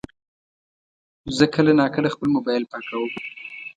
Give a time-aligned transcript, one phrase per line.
[1.37, 3.09] زه کله ناکله خپل موبایل پاکوم.